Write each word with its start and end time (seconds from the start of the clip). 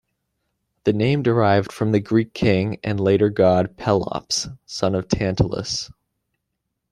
The 0.85 0.93
name 0.93 1.21
derived 1.21 1.71
from 1.71 1.91
the 1.91 1.99
Greek 1.99 2.33
king 2.33 2.79
and 2.83 2.99
later 2.99 3.29
god 3.29 3.77
Pelops, 3.77 4.47
son 4.65 4.95
of 4.95 5.07
Tantalus. 5.07 5.91